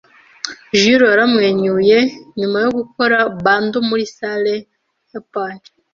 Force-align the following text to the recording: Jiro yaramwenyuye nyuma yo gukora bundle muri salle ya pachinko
Jiro 0.79 1.05
yaramwenyuye 1.13 1.97
nyuma 2.39 2.57
yo 2.65 2.69
gukora 2.77 3.17
bundle 3.43 3.81
muri 3.89 4.03
salle 4.15 4.55
ya 5.11 5.21
pachinko 5.31 5.69